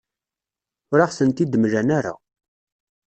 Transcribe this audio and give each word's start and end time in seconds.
Ur 0.91 0.99
aɣ-tent-id-mlan 0.99 1.89
ara. 1.97 2.13